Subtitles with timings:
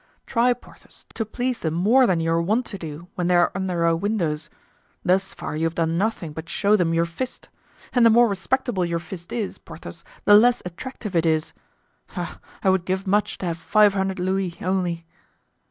[0.25, 3.51] Try, Porthos, to please them more than you are wont to do when they are
[3.53, 4.49] under our windows.
[5.05, 7.49] Thus far you have done nothing but show them your fist;
[7.93, 11.53] and the more respectable your fist is, Porthos, the less attractive it is.
[12.15, 15.05] Ah, I would give much to have five hundred louis, only."